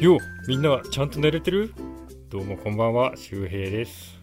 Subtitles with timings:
[0.00, 1.74] よみんなちゃんと寝れてる？
[2.30, 4.18] どうもこんばんは周平です。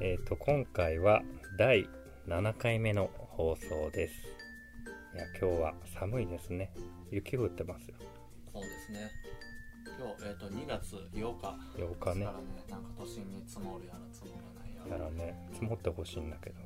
[0.00, 1.22] えっ、と今回は
[1.56, 1.88] 第
[2.26, 4.14] 7回目の放送です
[5.14, 6.72] いや今日は寒いですね
[7.12, 7.94] 雪降ってますよ
[8.52, 9.08] そうですね。
[9.96, 11.22] 今日、えっ、と、2月8日。
[11.78, 14.53] 8日ねなんか都心に積もるやら積もら
[14.88, 15.10] なら。
[15.10, 16.56] ね積もってほしいんだけど。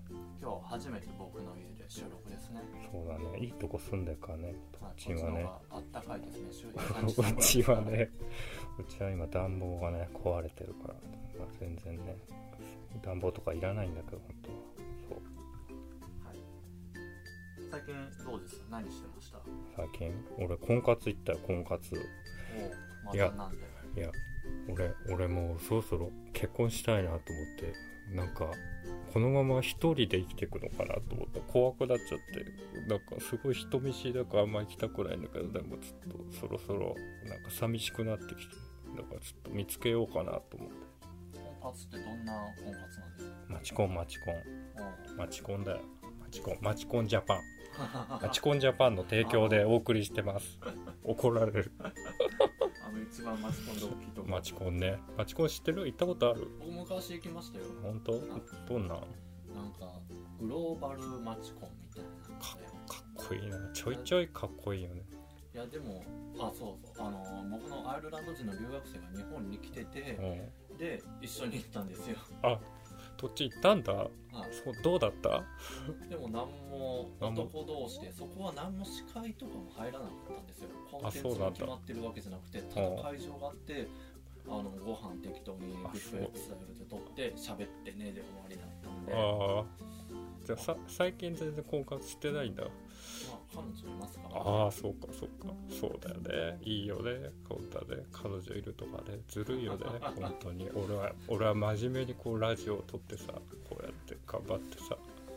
[0.40, 2.62] 今日初めて僕の家で収録ですね。
[2.90, 3.38] そうだね。
[3.38, 4.54] いいとこ住んでるからね。
[4.72, 5.46] こまあっちはね。
[5.70, 6.72] あったかいですね。
[7.08, 8.10] 周うちはね。
[8.78, 10.94] うちは今暖房がね壊れてるから、
[11.38, 12.16] まあ、全然ね
[13.02, 14.56] 暖房とかいらないんだけど本当は。
[15.08, 15.18] そう。
[16.26, 16.36] はい。
[17.70, 17.94] 最近
[18.24, 18.62] どうです？
[18.70, 19.38] 何してました？
[19.76, 20.14] 最近？
[20.38, 21.94] 俺婚活行ったよ婚活。
[23.04, 23.58] おまいやたなんで？
[23.96, 24.10] いや
[24.68, 27.20] 俺俺もうそろそろ結婚したいなと思っ
[27.58, 27.74] て
[28.14, 28.50] なんか
[29.12, 32.44] このまま一人で生きていくのかなと思って怖くなっちゃって。
[32.88, 38.54] なんかすごい人見知りだからあんま行きたくないんだけどでもちょっとそろそろなんか寂しくなってきて
[38.96, 40.74] だからちょっと見つけようかなと思って。
[41.60, 42.32] 婚活ってどんな
[42.64, 43.36] 婚活なんですか？
[43.48, 44.34] マチコンマチコン。
[45.14, 45.80] おマチコンだよ。
[46.20, 47.40] マチコンマチコンジャパン。
[47.78, 50.58] マあチコンジャパンの提供でお送りしてます。
[51.04, 51.72] 怒られる
[52.90, 54.98] の一番マチコンで大きいとこマチコンね。
[55.16, 55.86] マチコン知ってる？
[55.86, 56.48] 行ったことある？
[56.58, 57.64] 僕昔行きましたよ。
[57.82, 58.12] 本当？
[58.12, 58.94] どんな？
[58.94, 58.98] ん
[59.54, 60.00] なんか
[60.40, 62.56] グローバルマチコンみたいなか
[62.94, 63.58] かっこいいな。
[63.72, 65.02] ちょいちょいかっこいいよね。
[65.54, 66.04] いやでも
[66.38, 67.06] あそうそう。
[67.06, 70.18] あの僕のアイルランド人の留学生が日本に来てて
[70.70, 70.76] うん。
[70.78, 72.16] で一緒に行ったんですよ。
[72.42, 72.58] あ
[73.20, 73.92] そっち行ったんだ？
[73.92, 74.10] はい。
[74.64, 75.44] そうどうだった？
[76.08, 80.68] でも何も男同士でそこは何も司会とかも入らなかったんですよ。
[80.90, 83.88] コンテンツが決まってるわけじゃなくてただ会場があって
[84.46, 89.12] あのご飯適当にビュッフェスタイルで取って喋ってねで終わりだったんで。
[89.12, 89.64] まああ
[90.46, 92.62] じゃあさ最近全然婚活してないんだ。
[92.64, 92.66] あ
[93.54, 94.28] 彼女いますか？
[94.34, 95.52] らああそうかそうか。
[95.70, 96.16] そうだよ
[96.54, 96.58] ね。
[96.62, 97.30] いいよね。
[97.48, 99.20] こんなね彼女いるとかね。
[99.28, 99.86] ずるいよね。
[100.20, 100.68] 本当に。
[100.74, 103.32] 俺は俺は真面目にこうラジオを撮ってさ
[103.68, 104.96] こうやって頑張ってさ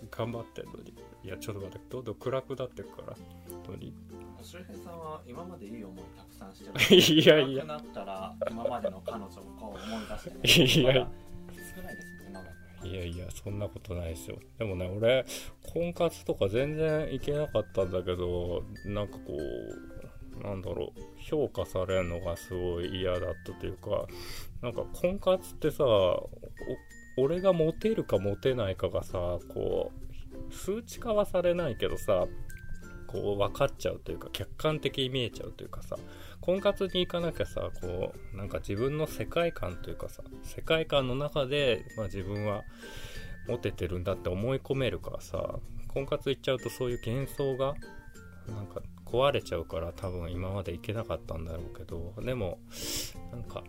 [0.09, 0.93] 頑張ってんのに。
[1.23, 1.85] いやちょっと待って。
[1.89, 3.15] どんどん暗くなってくから。
[3.49, 3.93] 本当に。
[4.43, 7.63] 周平さんは今までいい思いたくさんしてる いやいや。
[7.63, 9.29] 暗くなったら今までの彼女を
[9.59, 10.17] こう思い出
[10.47, 11.11] してね いや
[12.83, 14.37] いやいやそんなことないですよ。
[14.57, 15.25] でもね俺
[15.73, 24.07] 婚活とか全然行けなかったんだけどなんかこうなんだろう評価されるのがすごい嫌だったというか
[24.61, 25.83] なんか婚活ってさ
[27.17, 29.91] 俺がモテるかモテないかがさこ
[30.49, 32.25] う数値化はされないけどさ
[33.07, 35.97] こう分かっちゃうというか客観的に見えちゃうというかさ
[36.41, 42.63] 婚活に行かなきゃさこうなんか自分の世界観というかさ世界観の中で、まあ、自分は
[43.47, 45.55] モテてるんだって思い込めるからさ
[45.87, 47.75] 婚活行っちゃうとそういう幻想が
[48.47, 52.59] なんか壊れちゃうから多分今まで行けなかったんだろうけどでも
[53.31, 53.63] なんか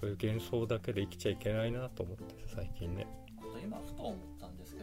[0.00, 3.06] そういう幻想だけで生きちゃいけないなと思って最近ね。
[3.62, 4.31] 今ふと思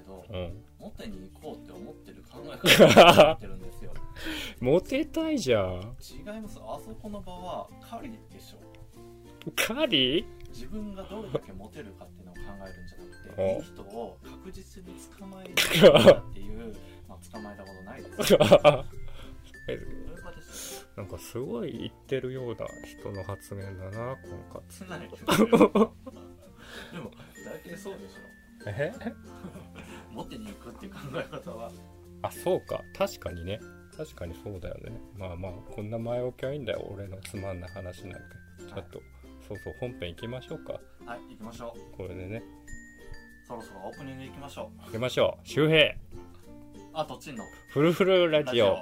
[0.09, 0.63] どうん。
[0.79, 3.93] モテに行こうって思ってる考え方を持ってるんですよ。
[4.59, 5.95] モテたいじゃん。
[6.01, 6.59] 違います。
[6.59, 8.57] あそこの場は狩りでしょ。
[9.55, 15.53] カリ自分がどれだけモテるかっていうのを考えるんじゃなくておいい人を確実に捕まえるっ
[16.33, 16.75] ていう
[17.07, 18.37] まあ捕まえたことないです。
[20.97, 24.87] なんかすごい言ってるような人の発言だな婚活で
[26.99, 27.11] も
[27.45, 28.15] 大体そうでし
[28.65, 28.99] えょ。
[28.99, 29.05] モ
[31.15, 31.71] え方は。
[32.21, 32.81] あそうか。
[32.97, 33.59] 確かにね。
[33.95, 34.91] 確かにそうだよね。
[35.17, 36.87] まあまあこんな前置きはいいんだよ。
[36.93, 38.19] 俺のつまんない話なんか
[38.67, 39.01] ちょっと、
[39.47, 40.73] そうそう本編行きましょうか。
[41.05, 41.97] はい行きましょう。
[41.97, 42.43] これでね。
[43.47, 44.85] そろそろオープニング行きましょう。
[44.85, 45.47] 行きましょう。
[45.47, 45.95] 周平。
[46.93, 47.43] あどっちの？
[47.69, 48.77] フルフルララジオ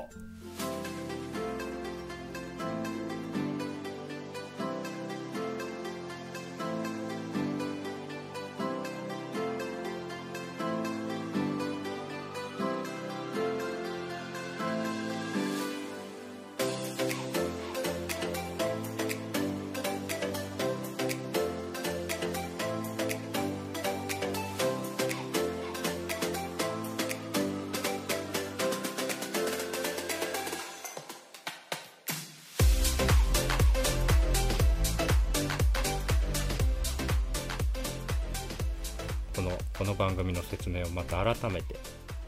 [39.97, 41.75] 番組の説明をまた改めて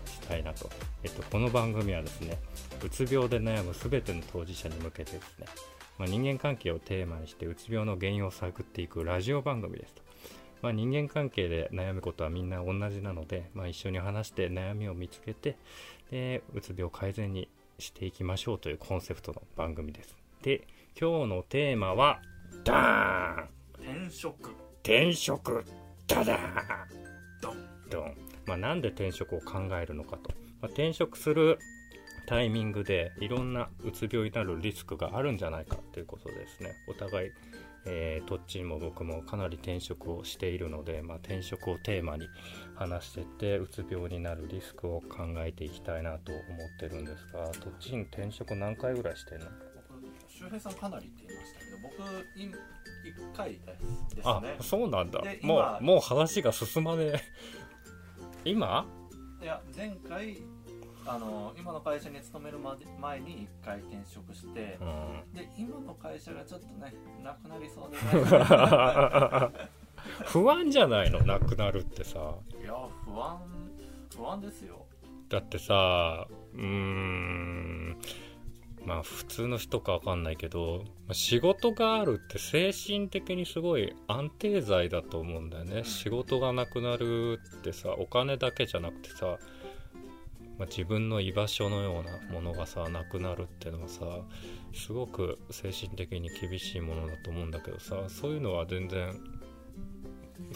[0.05, 0.69] したいなと、
[1.03, 2.37] えっと、この番組はですね
[2.83, 5.45] うつ病で悩む全ての当事者に向けてですね、
[5.97, 10.01] まあ、人間関係をテーマにしてうつ病の原因を探っていくラジオ番組ですと、
[10.61, 15.57] まあ、人間関係で悩むことはみんな同じなので、まあ、一緒に話して悩みを見つけて
[16.11, 20.15] でうつ病を改善にしていきましょうというコンセプトの番組です。
[20.41, 20.67] で
[20.99, 22.19] 今日のテーマは
[22.63, 24.07] ダーン！
[24.07, 24.49] 転職。
[24.83, 25.63] 転職。
[26.07, 27.08] ダダーン
[28.45, 30.31] まあ、なんで転職を考えるのかと、
[30.61, 31.59] まあ、転職する
[32.27, 36.75] タイミングでいろんなうつ病になるリスクがあるんじゃないかということですね。
[36.87, 37.31] お互い、
[37.87, 42.27] えー、どっちも僕もかなり転職をしているので、まあ、転職をテーマに
[42.75, 49.45] 話してってうつ病になるリスクを考えていきたいなと思ってるんですがどっちに転職何回ぐらいしてんの？
[49.45, 51.95] 僕周平さんかなりって言いましたけど僕
[52.35, 53.59] 今1回で
[54.09, 55.21] すですあねそうなんだ。
[55.21, 57.21] でも今うもう話が進まねえ
[58.45, 58.85] 今？
[59.41, 60.37] いや前回
[61.05, 65.33] あの今の会社に勤めるまで前に1回転職してうん。
[65.33, 66.93] で今の会社がちょっとね
[67.23, 67.97] なくなりそうで。
[67.97, 68.01] ね
[70.25, 71.19] 不安じゃないの？
[71.25, 72.19] なくなるってさ。
[72.61, 72.73] いや
[73.05, 73.39] 不安
[74.15, 74.85] 不安ですよ。
[75.29, 77.97] だってさうーん
[78.89, 85.83] まあ普通の人かわかんないけどまあ仕事があるって精神的にすごい安定剤だと思うんだよね。
[85.83, 89.37] 仕事がなくなるってさお金だけじゃなくてさ、
[90.57, 94.05] まあ、自分の居場所のようなものがさなくなるってのはさ
[94.73, 99.13] すごく精神的に厳しいものだと思うんだけどさそういうのは全然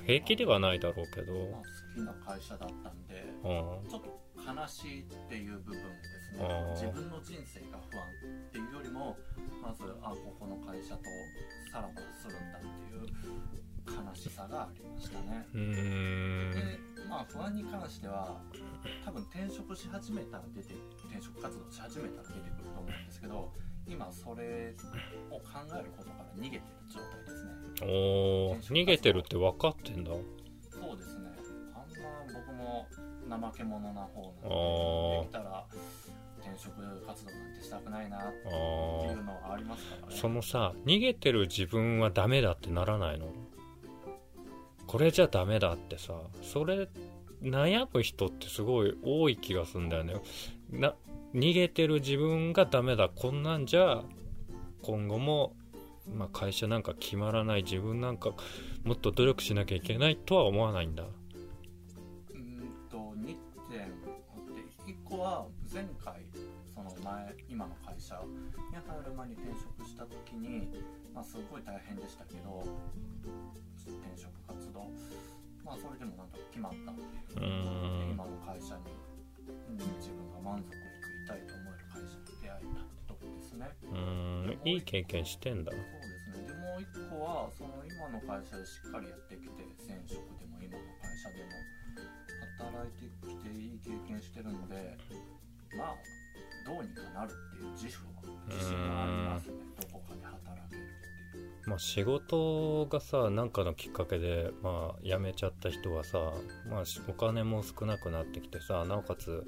[0.08, 1.64] 平気ではないだろうけど、まあ、好
[1.96, 3.14] きな会社だったんで
[3.44, 5.88] うん、ちょっと悲しいっていう部分で
[6.22, 6.46] すね。
[6.76, 8.04] 自分の人生が不安
[8.48, 9.18] っていうよりも
[9.62, 11.04] まずあここの会社と
[11.72, 13.34] さらばするんだっていう
[13.86, 15.46] 悲しさがありましたね。
[15.54, 18.42] でまあ不安に関しては
[19.06, 20.74] 多分転職し始めたら出て
[21.06, 23.52] 転職活動し始めたら出てくると思うんですけど
[23.86, 24.76] 今それ
[25.30, 25.44] を考
[25.80, 27.52] えることから逃げてる状態ですね。
[27.82, 28.60] おー。
[28.72, 30.12] 逃げてるって分かってんだ
[33.38, 35.66] 怠け者な方あなーのでできたら
[36.40, 40.16] 転職活動なんてしたくないなってあいーうのはありますからね。
[40.16, 43.28] そのさ逃げてる自分はダメだってならないの？
[44.86, 46.90] これじゃダメだってさそれ
[47.42, 50.16] 悩む人ってすごい多い気がするんだよね。
[50.70, 50.94] な
[51.34, 54.04] 逃げてる自分がダメだこんなんじゃ
[54.84, 55.56] 今後も、
[56.14, 58.32] まあ、会社なんか決まらない自分なんか
[58.84, 61.06] もっと努力しなきゃいけないとは思わないんだ
[68.04, 70.68] 社に入る前に転職した時に、
[71.16, 72.68] まあ、すごい大変でしたけど
[73.80, 74.92] 転職活動
[75.64, 78.12] まあそれでもなんか決まったっていううーん。
[78.12, 83.72] 今の会社に、うん自分が満足いくいたいと思える会社に出会えたってとこですね。
[83.84, 85.72] ういい経験してんだ。
[85.72, 85.88] そうで
[86.20, 86.48] すね。
[86.48, 91.52] でもう一個はその今の会社でしっかりやってきて前職でも今の会社でも
[92.60, 94.96] 働いてきていい経験してるので
[95.76, 96.23] まあ
[96.66, 99.54] どうにかなるっていう自負は自信がありますね。
[99.80, 100.86] どこかで働けるっ
[101.32, 101.70] ていう。
[101.70, 106.34] まあ、仕事がさ何かのきっかけで、まあ、辞めちゃった人はさ、
[106.70, 109.46] まあ、しお金も少なくなってきてさなおかつ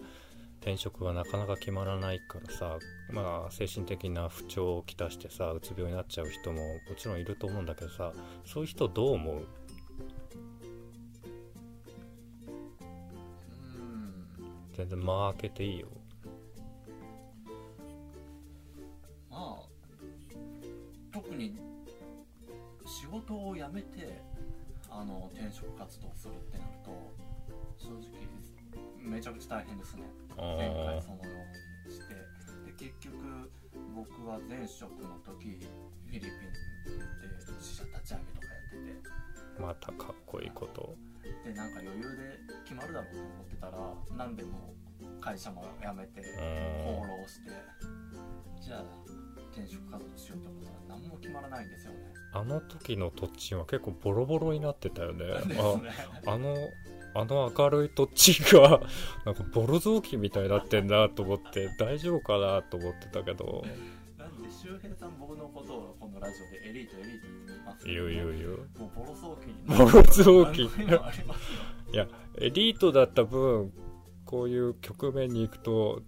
[0.62, 2.80] 転職がなかなか決まらないからさ、
[3.12, 8.14] まあ、精神的な不調をきたしてさうつ病になっちゃう人ももちろんいると思うんだけどさ
[8.46, 9.36] そういう人どう思う？
[9.36, 9.46] うん。
[14.74, 15.88] 全然間開けていいよ
[21.26, 21.58] 特に
[22.86, 24.22] 仕事を辞めて
[24.90, 26.92] あの転職活動するってなると
[27.78, 28.30] 正直
[29.02, 30.04] めちゃくちゃ大変ですね。
[30.38, 31.36] あ前回ーそのよ
[31.86, 32.14] うにして。
[32.66, 33.16] で結局
[33.96, 35.66] 僕は前職の時
[36.06, 36.32] フィリピンで
[37.58, 38.86] 自社立ち上げとかやっ
[39.56, 40.96] てまたかっこいいこと。
[41.44, 44.74] てでなんか余裕で決まるだろうと思ってたら何でも
[45.20, 46.22] 会社も辞めて
[46.86, 47.52] 放浪して。
[48.62, 49.25] じゃあ
[49.56, 52.00] 転職活動しようってことは何も決まらないんですよね。
[52.34, 55.26] あの時のトッチンは結構ボロボロになってたよね。
[55.48, 55.58] ね。
[56.26, 56.56] ああの
[57.18, 58.82] あの明るいトッチンが
[59.26, 63.64] なんかボロ雑巾みたいになってんなと思って大丈夫かなと思ってたけど。
[64.18, 69.56] なんで周平さん僕のことをこのラジオでエリートエリート言います言う言う言うもうボロ雑巾。
[69.66, 70.66] ボロ雑巾。
[71.94, 72.08] いや
[72.40, 73.72] エリートだった分
[74.26, 76.02] こういう局面に行くと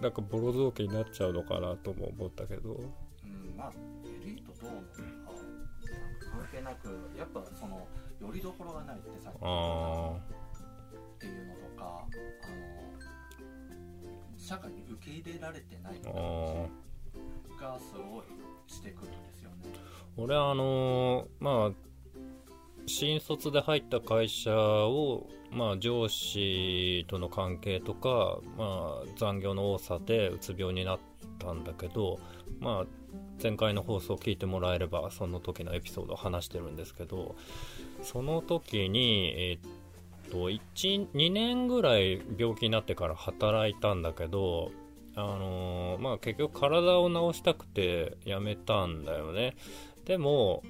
[0.00, 2.74] なんかボロ雑巾になっちゃうのかなとも思ったけど。
[2.74, 2.86] うん
[3.56, 3.72] まあ
[4.04, 4.88] エリートどうなのか
[6.30, 6.88] 関係なく
[7.18, 7.86] やっぱその
[8.20, 10.20] よりどころがないってさっき言あっ
[11.18, 12.12] ていうのとかあの
[14.38, 16.66] 社会に受け入れられてない感ー。
[16.66, 16.70] じ
[17.62, 18.24] がすごい
[18.66, 19.56] してくるんですよね。
[20.18, 21.70] 俺あのーまあ
[22.98, 30.98] 新卒で入った会社を、まあ、上司との関係とか、まあ、残業の多さでうつ病になっ
[31.38, 32.18] たんだけど
[32.58, 32.86] まあ
[33.42, 37.36] 前回の放送を聞いてもらえればその時のエピソードを話してるんですけど
[38.02, 44.72] その時にえ、っと12年ぐらい病気になってから働いたんだけど
[45.16, 49.54] あのー、まあ結局体を治したくて辞めたんだよね。
[50.06, 50.62] でも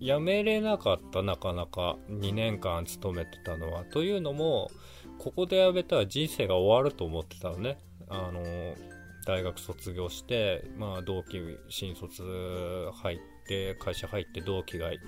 [0.00, 3.84] 辞めれなかったなかなか2年間勤めてたのは。
[3.84, 4.70] というのも
[5.18, 7.78] ここで辞めたら人生が終わると思ってたのね。
[8.08, 8.42] あの
[9.26, 12.22] 大学卒業してまあ同期新卒
[12.94, 14.98] 入って会社入って同期がいっ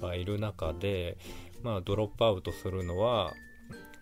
[0.00, 1.18] ぱいいる中で
[1.62, 3.34] まあドロップアウトするのは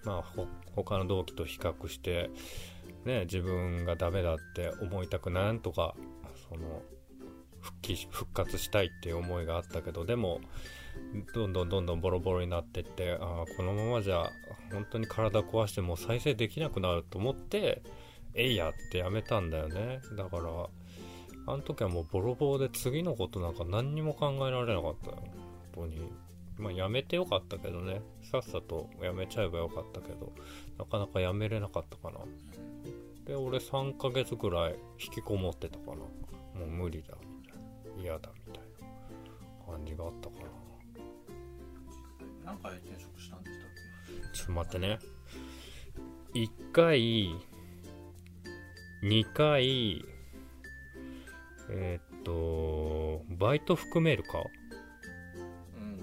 [0.04, 2.30] まあ他の同期と比較して
[3.04, 5.97] ね自分がダメだって思いたくなんとか
[6.49, 6.82] その
[7.61, 10.41] 復帰復活したいっていう思いがあったけどでも
[11.35, 13.19] どんどんどんどんボロボロになってってああ
[13.57, 14.31] このままじゃ
[14.73, 17.83] 本当に体壊してもう再生できなくなると思って
[18.35, 20.00] えいやってやめたんだよね。
[20.17, 20.45] だから
[21.47, 25.17] あの時はもうボロボロで次のことなんか何にも考えられなかったよ。
[25.17, 25.33] 本
[25.73, 26.12] 当に。
[26.59, 28.03] まあやめてよかったけどね。
[28.31, 30.33] さっさとやめちゃえばよかったけど
[30.79, 32.21] なかなかやめれなかったかな。
[33.25, 34.75] で俺3ヶ月ぐらい
[35.05, 35.97] 引きこもってたかな。
[35.97, 36.07] も
[36.65, 37.15] う無理だ。
[38.00, 38.62] 嫌だみたい
[39.67, 40.47] な感じがあったかな
[42.45, 43.69] 何回転職したんでしたっ
[44.33, 44.38] け？
[44.38, 44.99] ちょっと待ってね。
[46.35, 47.31] 1回
[49.02, 50.05] 2回
[51.71, 54.45] えー、っとバイト含めるか？
[55.76, 56.00] うん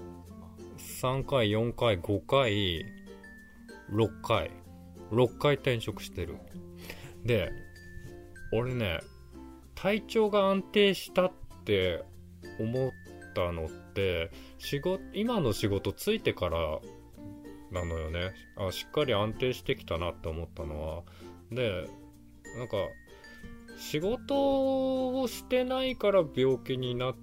[0.78, 2.84] 3回4回5回
[3.90, 4.50] 6回。
[5.12, 6.36] 6回転職してる。
[7.24, 7.52] で
[8.52, 9.00] 俺ね
[9.76, 12.04] 体調が安定したってって
[12.60, 12.90] 思っ
[13.34, 16.78] たのって仕事今の仕事ついてから
[17.72, 18.32] なのよね。
[18.56, 21.02] あしっかり安定してきたなって思ったのは。
[21.50, 21.88] で
[22.56, 22.76] なんか
[23.76, 27.14] 仕事をしてないから病気になっ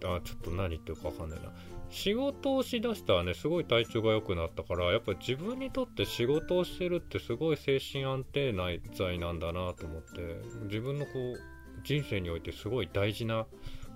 [0.00, 1.52] たちょっと何言ってるか分かんないな。
[1.90, 11.38] 仕事をしだしたらねすごい体調が良くなったからやっぱ自分にとって仕事をしてるってすごい精神安定内在なんだなと思って自分のこう
[11.82, 13.46] 人生においてすごい大事な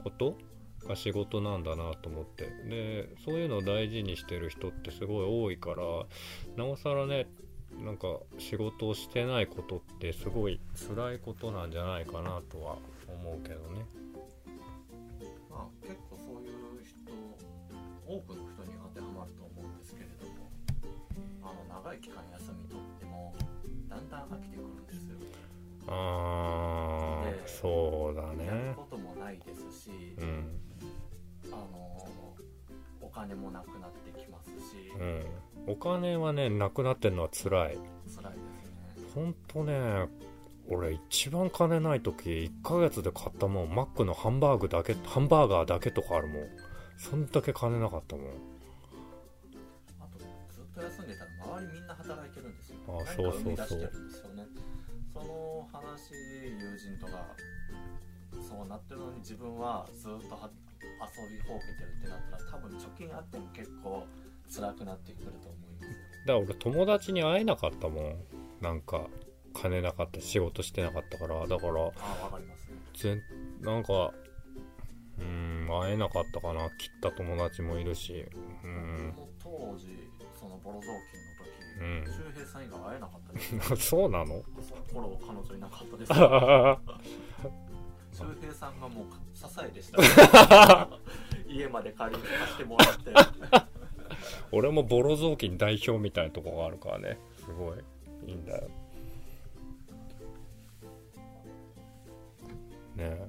[0.05, 0.37] こと
[0.87, 5.77] が仕事なんだなと思ってでそういうのを大事にしてる人ってすごい多いから
[6.57, 7.27] なおさらね
[7.83, 12.77] なんか仕事をしてないことってすごい辛いことなんじゃないかなとは
[13.09, 13.85] 思うけどね。
[15.51, 17.11] まあ結構そういう人
[18.07, 20.51] 多くの人に当てはまると思うんですけれども
[21.43, 23.35] あの長い期間休み取っても
[23.89, 25.17] だんだん飽きてくるんですよ。
[25.89, 28.75] ああそうだね。
[29.25, 30.61] ないですし、うん、
[31.51, 31.67] あの
[33.01, 37.71] お金もなくなってきますし、うん、お金はねなくなってるのは辛い。
[37.71, 39.09] 辛いですね。
[39.15, 40.09] ほんとね
[40.69, 43.75] 俺一番金ない時1ヶ月で買ったもん。
[43.75, 46.47] マックのハンバーグだけハンバーガーだけとかあるもん。
[46.99, 48.27] そんだけ金なかったもん。
[50.01, 52.77] あとずっと休んでたら周りみんな働いてるんですよ。
[52.89, 53.91] あそうそうそう。
[55.13, 57.37] その話友人とか
[58.55, 64.07] そうなってるのに自分はずっと遊びほうけてるってなったら多分貯金あっても結構
[64.55, 65.89] 辛くなってくると思います
[66.27, 68.17] だから俺友達に会えなかったもん。
[68.61, 69.09] なんか
[69.53, 71.47] 金なかった仕事してなかったから。
[71.47, 71.93] だからあわ
[72.31, 72.71] かります
[73.09, 73.23] ね。
[73.61, 74.13] なんか
[75.19, 76.71] うん会えなかったかな。
[76.79, 78.25] 切った友達もいるし。
[78.63, 79.13] うん。
[79.43, 80.09] 当時
[80.39, 81.25] そのボロ雑巾
[81.81, 83.89] うん、周平さん以外会えなかったです。
[83.91, 84.43] そうなの？
[84.63, 86.13] その頃彼女いなかったです。
[88.55, 90.89] さんがもう支えでした。
[91.47, 93.13] 家まで借りて貸してもらって。
[94.53, 97.19] 俺もボロ雑巾代表みたいなとこがあるからね。
[97.39, 97.79] すごい
[98.27, 98.69] いいんだよ。
[102.97, 103.29] ね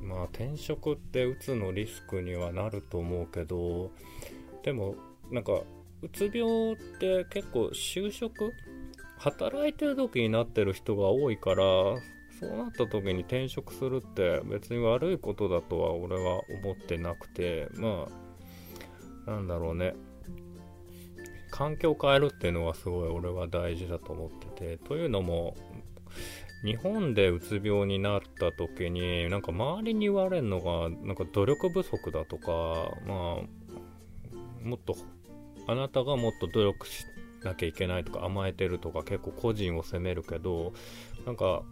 [0.00, 3.90] まあ転職ってうつのリスクにはなると思うけど
[4.62, 4.94] でも
[5.30, 5.52] なんか
[6.02, 8.52] うつ病って結構就職？
[9.18, 11.64] 働いてる時になってる人が多いから
[12.40, 18.06] そうなった時に転職するって別に悪いことだとは俺は思ってなくてま
[19.26, 19.94] あなんだろうね。
[21.50, 25.56] 環境を変えるっていうのはすごい俺は大事だと思っててというのも
[26.64, 34.96] 日本でうつ病になった時になんか周りに言われるのがなんか努力不足だとかまあもっと
[35.66, 37.04] あなたがもっと努力し
[37.42, 40.72] なきゃいけないとか甘えてるとか結構個人を責めるけど
[41.26, 41.62] なんか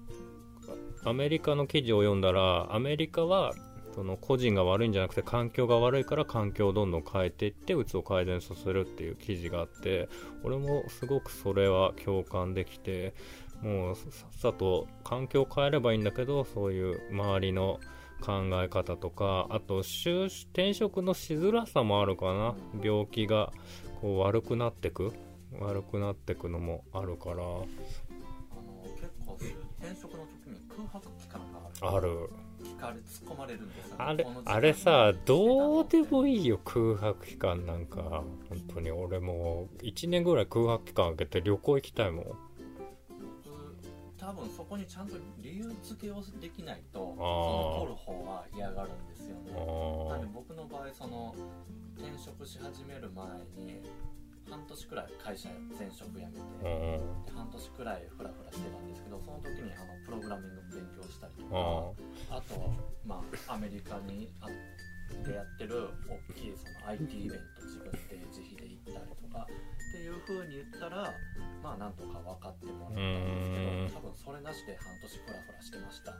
[1.09, 3.55] アメリカの記事を読んだらアメリカは
[3.95, 10.09] その個人が悪いんじゃなくて環境が悪いから環境をどんどん変えていってうつを改善させるっていう記事があって
[10.45, 13.15] 俺もすごくそれは共感できて
[13.63, 17.81] もうさっさと環境を変えればいいんだけどそういう周りの
[18.21, 22.55] 考え方とかあと転職のしづらさもあるかな。
[22.83, 23.53] 病気が
[24.01, 25.13] こう悪くなってく
[25.59, 27.37] 悪くなってくのもあるから。
[27.37, 27.67] あの
[28.97, 29.39] 結構
[29.81, 30.38] 転職の時
[30.79, 31.97] 空白期間がある。
[31.97, 32.31] ある。
[32.63, 38.23] 聞かれ突っ込まれるんですあれあれさどうでもいいよ空白期間なんか。
[38.49, 38.91] 本当に。
[38.93, 42.25] 俺もう1年ぐらい空白期間空けて旅行行きたいもん。
[44.19, 49.53] 多分そこにちゃんと理由付けをできないとその取る方は嫌がるんですよね。
[50.11, 51.35] なんで僕の場合その
[51.97, 53.83] 転職し始める前に
[54.51, 57.01] 半年くらい会社前職辞めて、で
[57.35, 62.73] 半年くらいフラフラしてたんですけどその時にあのプログラミング勉強したりとかあと
[63.07, 64.49] まあアメリカにあ
[65.25, 71.15] でやってる大きいその IT イベント自分で自費で行ったりとかっていう風に言ったら
[71.63, 76.13] まあなんとか分かってもらったんですけど多分それなしで半年フラフラしてました。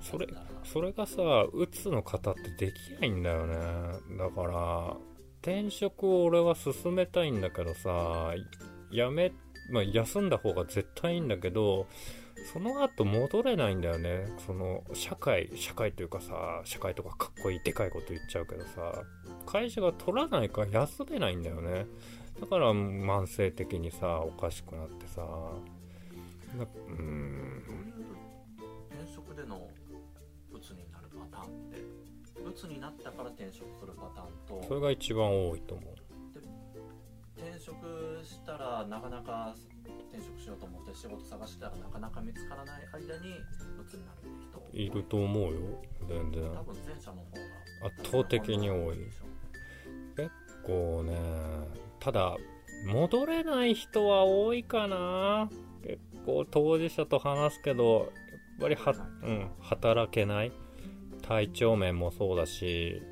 [0.00, 0.28] それ
[0.64, 3.56] それがさうつの方ってできないんだよね。
[4.18, 4.96] だから
[5.46, 8.34] 転職を俺は進めたいんだけどさ、
[8.90, 9.30] やめ、
[9.70, 11.86] まあ、休んだ方が絶対いいんだけど、
[12.52, 14.26] その後戻れないんだよね。
[14.44, 19.04] その、社会、社会というかさ、社会とかかっこいいでかいこと言っちゃうけどさ、
[19.46, 21.86] 会社が取らないから休めないんだよね。
[22.40, 25.22] だから慢性的にさ、おかしくなってさ、
[26.88, 27.85] うん。
[32.56, 34.66] 鬱になったから転職するパターンと。
[34.66, 35.96] それが一番多いと思う
[37.36, 39.54] 転職したらなかなか
[40.10, 43.34] 転職しようと思って仕事探したらなかなか見つからない間に
[43.78, 44.88] 鬱になる人い。
[44.88, 45.60] ると思うよ。
[46.08, 46.50] 全然。
[46.54, 48.96] 多分前者の方が圧倒的に多い。
[50.16, 50.30] 結
[50.64, 51.14] 構ね
[52.00, 52.36] ただ
[52.86, 55.50] 戻れない人は多いかな。
[55.82, 58.08] 結構当事者と話すけどやっ
[58.60, 60.52] ぱりは、うん、働けない
[61.28, 63.02] 体調面もそうだし、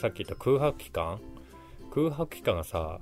[0.00, 1.20] さっき言った空白期間？
[1.92, 3.00] 空白期間がさ、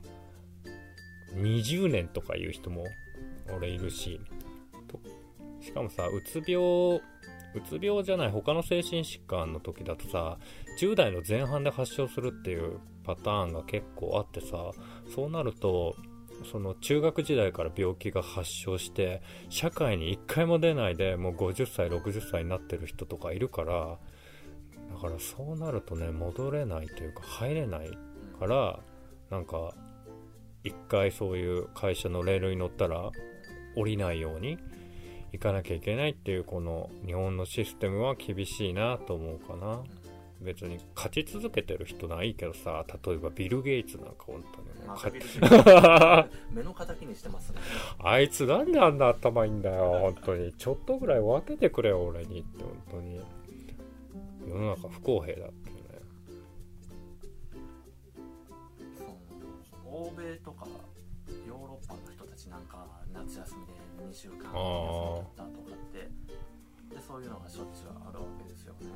[1.35, 2.85] 20年とかいう人も
[3.55, 4.21] 俺いるし、
[5.61, 7.03] しかもさ、うつ病、う
[7.69, 10.38] つ病じゃない他の精神疾患の時だとさ、
[10.81, 14.71] 10代の前半で発症するっていうパターンが結構あってさ、
[15.14, 15.97] そうなると、
[16.51, 23.99] その中学時代から病気が発症して社会に一回も出ないでもう50歳60歳になってる人とかいるから
[24.97, 27.91] だからそうなるとね戻れないというか入れない
[28.41, 28.81] から
[29.31, 29.75] なんか
[30.65, 33.11] 一回そういう会社のレールに乗ったら
[33.77, 34.59] 降りないように
[35.33, 39.83] 行かなきゃいけないっていうこの日本のシステムは厳しいなと思うかな。
[40.41, 44.69] 別に勝ち続けてる人ないけどさ例えばビル・ゲイツなんか本当に
[46.53, 47.59] 目の敵にしてますね。
[47.99, 50.53] あいつなんであんな頭いいんだよ本当に。
[50.53, 53.21] ちょっとぐらい分けてくれよ俺にって本当に
[54.47, 55.83] 世の中不公平だっていうね
[59.85, 60.67] 欧米とか
[61.47, 63.73] ヨーロッパの人たちなんか夏休みで
[64.13, 65.99] 2週間休み取ったとかって
[66.95, 68.93] でそういうのがしょっちゅうあるわけですよね。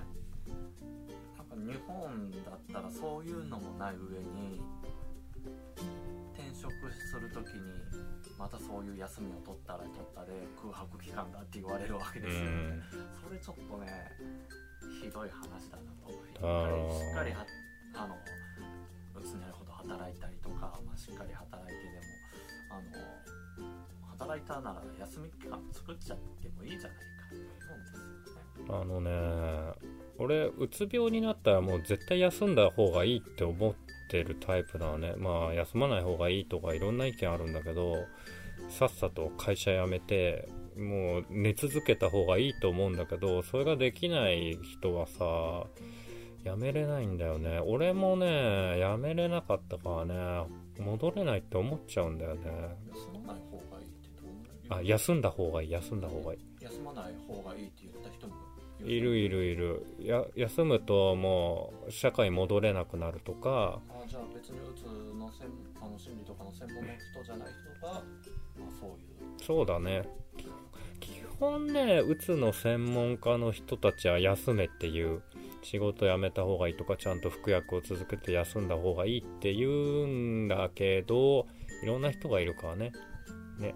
[1.37, 4.61] なんか日本だったらそういうのもない上に
[6.35, 7.61] 転職する時に
[8.39, 12.81] またそういう休みを取ったら取ったで空白期間だって言われるわけですよね、
[13.23, 13.87] それちょっとね
[15.01, 17.47] ひどい話だなと思しっかりは
[17.95, 18.17] あの
[19.15, 22.05] うつになるほど働いたりとか、まあ、しっかり働いてでも
[22.71, 22.91] あの
[24.19, 28.71] 働いたなら休み期間作っちゃってもいいじゃないかと思うんですよね。
[28.71, 33.75] あのね俺うつ病になったらもう絶対休んだ方がいいって思っ
[34.09, 35.15] てるタイプだわね。
[35.17, 38.07] まあ休まない方がいいとかいろんな意見あるんだけど
[38.69, 45.67] さっさと会社辞めてもう寝続けた方がいいと思うんだけど、それができない人はさ、
[46.45, 47.61] やめれないんだよね。
[47.61, 50.47] 俺もね、やめれなかったからね、
[50.79, 52.41] 戻れないって思っちゃうんだよね。
[52.89, 54.09] 休まない方がいいって
[54.69, 56.51] どうあ、休んだ方がいい、休んだ方がいい。
[56.61, 58.35] 休まない方がいいって言った人も
[58.85, 65.49] いるいるいるや休むともう社会戻れなくなるとかあじゃあ別にうつの専
[65.83, 68.03] あの心理とかの専門の人じゃない人が、まあ、
[68.81, 70.03] そういうそうだね
[71.41, 75.23] 本ね、うつの専門家の人たちは休めっていう、
[75.63, 81.47] 仕事辞めた方がいいとか、ちゃんと服薬を続けて休んだ方がいいって言うんだけど、
[81.83, 82.93] いろんな人がいるからね。
[83.59, 83.75] ね。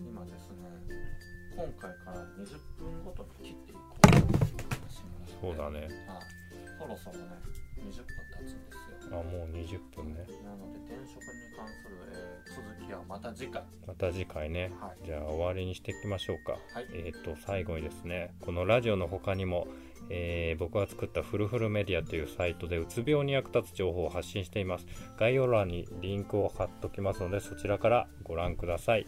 [0.00, 0.64] 今ですね、
[1.54, 4.46] 今回から20分ごとに切っていこうと思いま
[4.88, 5.04] す。
[5.42, 5.80] そうだね。
[5.80, 5.88] はい。
[6.78, 7.24] そろそろね
[7.84, 8.72] 20分経つんで
[9.04, 9.20] すよ。
[9.20, 10.24] あもう20分ね。
[10.42, 13.62] なので転職に関する、えー続きはまた次回。
[13.86, 14.72] また次回ね。
[14.80, 15.06] はい。
[15.06, 16.52] じゃあ終わりにしていきましょうか。
[16.74, 16.86] はい。
[16.92, 19.68] えっ、と最後にですねこのラジオの他にも、
[20.10, 24.86] えー僕が作ったフルフルメディアというサイトでうつ病に役立つ情報を発信しています。
[25.18, 29.06] 概要欄にリンクを貼っときますのでそちらからご覧ください。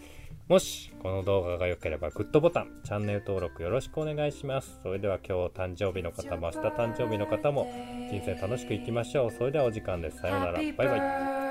[0.48, 4.78] もしこの動画が良ければグッドボタンチャンネル登録よろしくお願いします。
[4.82, 7.70] それでは今日誕生日の方も明日誕生日の方も
[8.10, 9.30] 人生楽しくいきましょう。
[9.30, 10.18] それではお時間です。
[10.20, 10.52] さようなら。
[10.52, 11.42] バイバイ。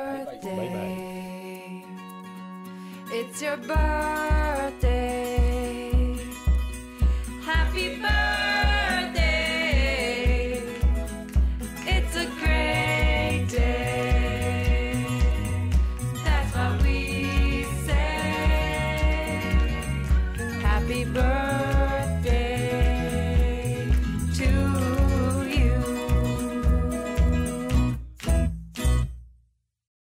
[0.41, 0.55] birthday.
[0.55, 1.10] Bye bye.
[3.31, 4.40] It's your birthday.